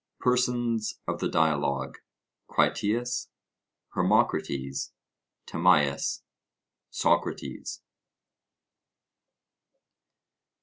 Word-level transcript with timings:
PERSONS 0.19 0.97
OF 1.07 1.19
THE 1.19 1.29
DIALOGUE: 1.29 1.99
Critias, 2.47 3.29
Hermocrates, 3.93 4.93
Timaeus, 5.45 6.23
Socrates. 6.89 7.83